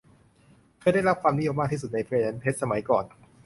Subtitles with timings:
[0.79, 3.05] เคยได้รับความนิยมมากที่สุดในแหวนเพชรสมัยก่อน